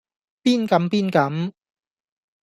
[0.41, 1.53] 邊敢邊敢